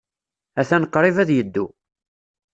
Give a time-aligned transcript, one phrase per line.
[0.59, 1.65] Atan qrib ad yeddu.